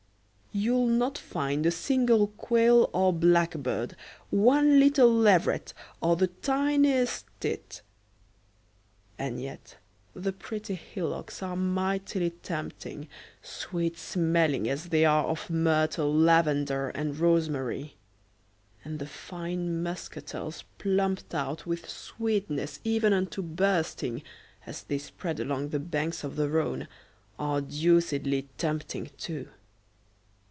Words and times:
You'll 0.53 0.87
not 0.87 1.17
find 1.17 1.65
a 1.65 1.71
single 1.71 2.27
quail 2.27 2.89
or 2.91 3.13
blackbird, 3.13 3.95
one 4.31 4.81
little 4.81 5.09
leveret, 5.09 5.73
or 6.01 6.17
the 6.17 6.27
tiniest 6.27 7.23
tit. 7.39 7.81
And 9.17 9.41
yet 9.41 9.77
the 10.13 10.33
pretty 10.33 10.75
hillocks 10.75 11.41
are 11.41 11.55
mightily 11.55 12.31
tempting, 12.31 13.07
sweet 13.41 13.97
smelling 13.97 14.67
as 14.67 14.89
they 14.89 15.05
are 15.05 15.23
of 15.27 15.49
myrtle, 15.49 16.13
lavender, 16.13 16.89
and 16.89 17.17
rosemary; 17.17 17.95
and 18.83 18.99
the 18.99 19.07
fine 19.07 19.81
muscatels 19.81 20.65
plumped 20.79 21.33
out 21.33 21.65
with 21.65 21.89
sweetness 21.89 22.81
even 22.83 23.13
unto 23.13 23.41
bursting, 23.41 24.21
as 24.65 24.83
they 24.83 24.97
spread 24.97 25.39
along 25.39 25.69
the 25.69 25.79
banks 25.79 26.25
of 26.25 26.35
the 26.35 26.49
Rhone, 26.49 26.89
are 27.39 27.61
deucedly 27.61 28.49
tempting 28.57 29.11
too. 29.17 29.47